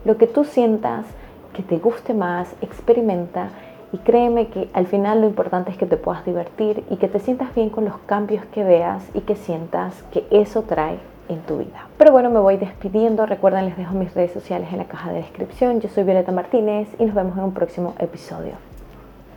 lo 0.04 0.16
que 0.16 0.26
tú 0.26 0.44
sientas 0.44 1.06
que 1.52 1.62
te 1.62 1.78
guste 1.78 2.14
más, 2.14 2.54
experimenta 2.62 3.50
y 3.92 3.98
créeme 3.98 4.48
que 4.48 4.68
al 4.72 4.86
final 4.86 5.20
lo 5.20 5.26
importante 5.26 5.70
es 5.70 5.76
que 5.76 5.86
te 5.86 5.96
puedas 5.96 6.24
divertir 6.24 6.84
y 6.90 6.96
que 6.96 7.08
te 7.08 7.18
sientas 7.18 7.54
bien 7.54 7.70
con 7.70 7.84
los 7.84 7.98
cambios 8.06 8.44
que 8.46 8.62
veas 8.62 9.02
y 9.14 9.20
que 9.20 9.36
sientas 9.36 10.02
que 10.12 10.26
eso 10.30 10.62
trae 10.62 10.98
en 11.28 11.40
tu 11.40 11.58
vida. 11.58 11.86
Pero 11.98 12.12
bueno, 12.12 12.30
me 12.30 12.40
voy 12.40 12.56
despidiendo. 12.56 13.26
Recuerden, 13.26 13.64
les 13.64 13.76
dejo 13.76 13.94
mis 13.94 14.12
redes 14.14 14.32
sociales 14.32 14.68
en 14.72 14.78
la 14.78 14.84
caja 14.84 15.12
de 15.12 15.18
descripción. 15.18 15.80
Yo 15.80 15.88
soy 15.88 16.04
Violeta 16.04 16.32
Martínez 16.32 16.88
y 16.98 17.04
nos 17.04 17.14
vemos 17.14 17.36
en 17.36 17.44
un 17.44 17.54
próximo 17.54 17.94
episodio. 17.98 18.52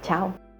Chao. 0.01 0.52